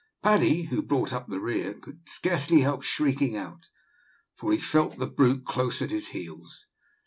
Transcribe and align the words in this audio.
Paddy, 0.23 0.63
who 0.63 0.81
brought 0.81 1.13
up 1.13 1.27
the 1.27 1.39
rear, 1.39 1.75
could 1.75 2.09
scarcely 2.09 2.61
help 2.61 2.81
shrieking 2.81 3.37
out, 3.37 3.67
for 4.35 4.51
he 4.51 4.57
felt 4.57 4.97
the 4.97 5.05
brute 5.05 5.45
close 5.45 5.79
at 5.79 5.91
his 5.91 6.07
heels. 6.07 6.65